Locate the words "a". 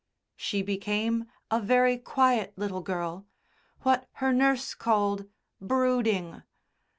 1.51-1.61